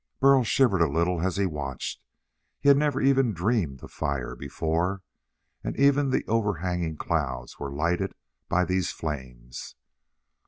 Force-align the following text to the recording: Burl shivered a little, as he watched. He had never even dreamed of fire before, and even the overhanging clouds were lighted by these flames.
Burl 0.19 0.43
shivered 0.43 0.81
a 0.81 0.87
little, 0.89 1.21
as 1.21 1.37
he 1.37 1.45
watched. 1.45 2.01
He 2.59 2.69
had 2.69 2.75
never 2.77 2.99
even 3.01 3.33
dreamed 3.33 3.83
of 3.83 3.91
fire 3.91 4.35
before, 4.35 5.03
and 5.63 5.77
even 5.77 6.09
the 6.09 6.25
overhanging 6.25 6.97
clouds 6.97 7.59
were 7.59 7.71
lighted 7.71 8.15
by 8.49 8.65
these 8.65 8.91
flames. 8.91 9.75